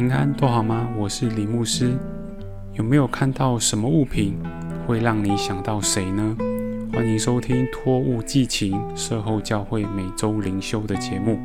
[0.00, 0.88] 平安都好吗？
[0.96, 1.94] 我是李牧师。
[2.72, 4.34] 有没有看到什么物品
[4.86, 6.34] 会让你想到谁呢？
[6.90, 11.38] 欢迎收听托物寄情社后教会每周灵修的节目。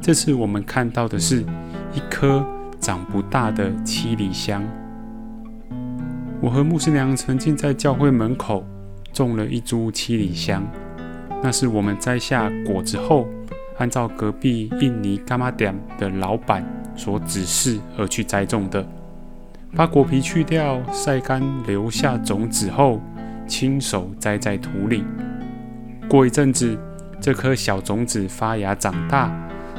[0.00, 1.44] 这次我们看到的是
[1.94, 2.44] 一颗
[2.80, 4.64] 长不大的七里香。
[6.40, 8.66] 我和牧师娘曾经在教会门口
[9.12, 10.66] 种了一株七里香，
[11.40, 13.28] 那是我们摘下果子后，
[13.78, 16.66] 按照隔壁印尼嘎玛店的老板。
[17.00, 18.86] 所指示而去栽种的，
[19.74, 23.00] 把果皮去掉，晒干，留下种子后，
[23.48, 25.02] 亲手栽在土里。
[26.06, 26.78] 过一阵子，
[27.18, 29.32] 这颗小种子发芽长大，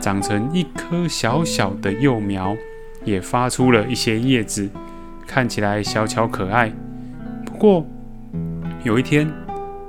[0.00, 2.56] 长成一棵小小的幼苗，
[3.04, 4.68] 也发出了一些叶子，
[5.24, 6.72] 看起来小巧可爱。
[7.46, 7.86] 不过，
[8.82, 9.32] 有一天，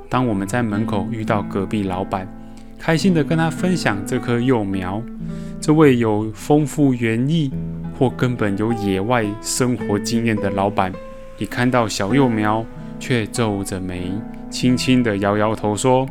[0.08, 2.28] 当我们在门口遇到隔壁老板，
[2.86, 5.02] 开心地跟他分享这棵幼苗。
[5.60, 7.52] 这位有丰富园艺
[7.98, 10.94] 或根本有野外生活经验的老板，
[11.40, 12.64] 一看到小幼苗，
[13.00, 14.12] 却皱着眉，
[14.52, 16.08] 轻轻地摇摇头说：“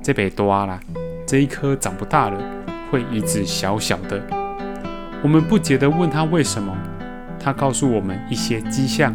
[0.00, 0.78] 这别多了，
[1.26, 2.40] 这一棵长不大了，
[2.92, 4.22] 会一直小小的。”
[5.20, 6.72] 我们不解地问他为什么，
[7.40, 9.12] 他告诉我们一些迹象。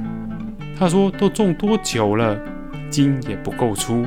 [0.78, 2.38] 他说：“都种多久了，
[2.90, 4.06] 茎也不够粗，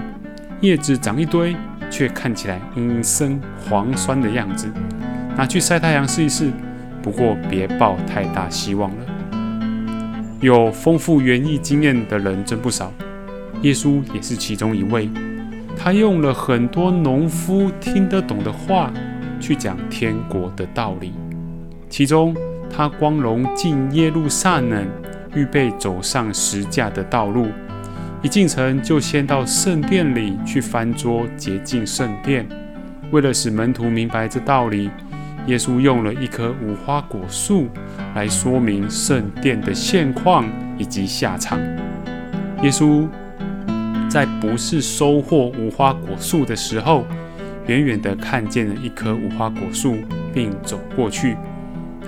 [0.61, 1.57] 叶子长一堆，
[1.93, 4.67] 却看起来阴森黄酸的样子。”
[5.39, 6.51] 拿去晒太阳试一试，
[7.03, 8.97] 不过别抱太大希望了。
[10.41, 12.93] 有丰富园艺经验的人真不少，
[13.61, 15.09] 耶稣也是其中一位。
[15.79, 18.93] 他用了很多农夫听得懂的话
[19.41, 21.13] 去讲天国的道理。
[21.89, 22.37] 其中，
[22.71, 24.87] 他光荣进耶路撒冷，
[25.35, 27.49] 预备走上十架的道路。
[28.23, 32.47] 一进城就先到圣殿里去翻桌洁净圣殿，
[33.11, 34.91] 为了使门徒明白这道理。
[35.49, 37.67] 耶稣用了一棵无花果树
[38.15, 40.49] 来说明圣殿的现况
[40.79, 41.59] 以及下场。
[42.63, 43.09] 耶稣
[44.09, 47.05] 在不是收获无花果树的时候，
[47.67, 49.97] 远远地看见了一棵无花果树，
[50.33, 51.37] 并走过去。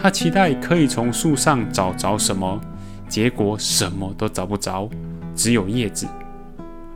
[0.00, 2.60] 他期待可以从树上找着什么，
[3.08, 4.88] 结果什么都找不着，
[5.34, 6.06] 只有叶子。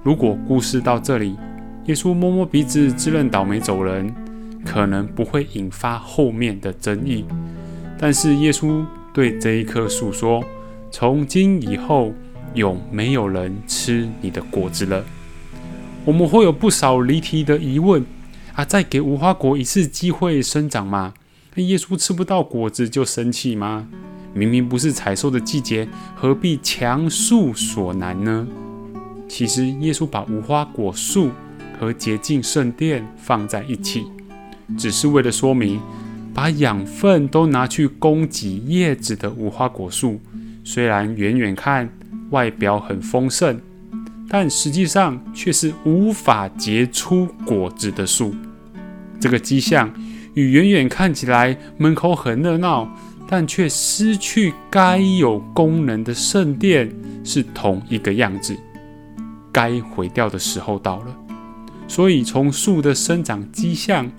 [0.02, 1.36] 如果故事到这里，
[1.86, 4.14] 耶稣摸摸鼻子，自认倒霉走人。
[4.64, 7.24] 可能不会引发后面的争议，
[7.96, 8.84] 但是耶稣
[9.14, 10.44] 对这一棵树说
[10.90, 12.12] ：“从今以后，
[12.54, 15.02] 有没有人吃你的果子了？”
[16.04, 18.04] 我们会有不少离题的疑问
[18.54, 18.64] 啊！
[18.64, 21.14] 再给无花果一次机会生长吗？
[21.54, 23.86] 那耶稣吃不到果子就生气吗？
[24.34, 28.46] 明明不是采收的季节，何必强树所难呢？
[29.28, 31.30] 其实，耶稣把无花果树
[31.78, 34.06] 和洁净圣殿放在一起。
[34.76, 35.80] 只是为了说明，
[36.32, 40.20] 把养分都拿去供给叶子的无花果树，
[40.62, 41.88] 虽然远远看
[42.30, 43.60] 外表很丰盛，
[44.28, 48.34] 但实际上却是无法结出果子的树。
[49.20, 49.92] 这个迹象
[50.34, 52.88] 与远远看起来门口很热闹，
[53.28, 56.90] 但却失去该有功能的圣殿
[57.22, 58.56] 是同一个样子。
[59.52, 61.16] 该毁掉的时候到了。
[61.86, 64.10] 所以从树的生长迹象。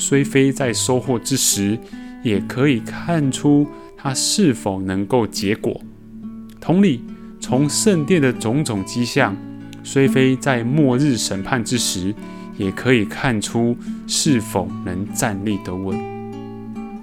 [0.00, 1.76] 虽非在收获之时，
[2.22, 5.80] 也可以看出它是否能够结果。
[6.60, 7.02] 同理，
[7.40, 9.36] 从圣殿的种种迹象，
[9.82, 12.14] 虽非在末日审判之时，
[12.56, 13.76] 也可以看出
[14.06, 15.98] 是否能站立得稳。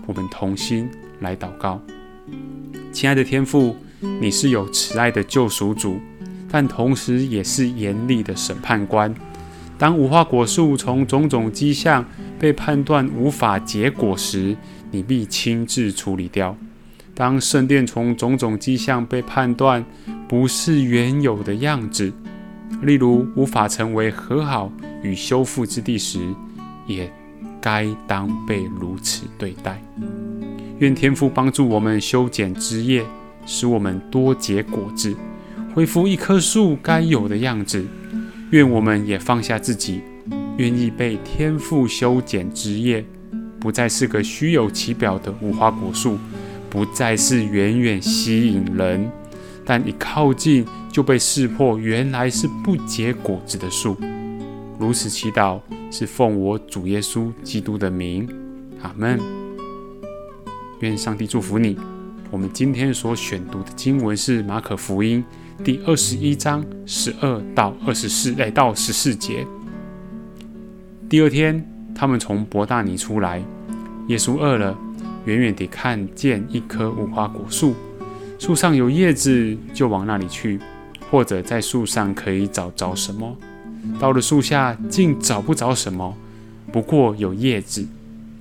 [0.05, 0.89] 我们同心
[1.19, 1.81] 来祷告，
[2.91, 3.75] 亲爱的天父，
[4.21, 5.99] 你是有慈爱的救赎主，
[6.49, 9.13] 但同时也是严厉的审判官。
[9.77, 12.05] 当无花果树从种种迹象，
[12.39, 14.55] 被判断无法结果时，
[14.91, 16.55] 你必亲自处理掉；
[17.13, 19.83] 当圣殿从种种迹象被判断
[20.27, 22.11] 不是原有的样子，
[22.81, 24.71] 例如无法成为和好
[25.03, 26.19] 与修复之地时，
[26.87, 27.11] 也
[27.59, 29.81] 该当被如此对待。
[30.79, 33.03] 愿天父帮助我们修剪枝叶，
[33.45, 35.15] 使我们多结果子，
[35.73, 37.85] 恢复一棵树该有的样子。
[38.51, 40.01] 愿我们也放下自己。
[40.57, 43.03] 愿意被天父修剪枝叶，
[43.59, 46.17] 不再是个虚有其表的无花果树，
[46.69, 49.09] 不再是远远吸引人，
[49.65, 53.97] 但一靠近就被识破，原来是不结果子的树。
[54.79, 55.59] 如此祈祷，
[55.91, 58.27] 是奉我主耶稣基督的名，
[58.81, 59.44] 阿门。
[60.79, 61.77] 愿上帝祝福你。
[62.31, 65.23] 我们今天所选读的经文是马可福音
[65.63, 69.45] 第二十一章十二到二十四，哎，到十四节。
[71.07, 73.41] 第二天，他们从伯大尼出来。
[74.07, 74.77] 耶稣饿了，
[75.25, 77.73] 远远地看见一棵无花果树，
[78.37, 80.59] 树上有叶子，就往那里去；
[81.09, 83.35] 或者在树上可以找着什么，
[83.99, 86.15] 到了树下竟找不着什么，
[86.71, 87.87] 不过有叶子，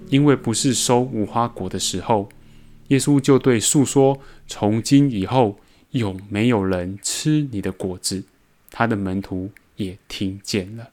[0.09, 2.29] 因为不是收无花果的时候。
[2.89, 5.59] 耶稣就对树说：“从今以后，
[5.91, 8.23] 有没有人吃你的果子？”
[8.71, 10.91] 他的门徒也听见了。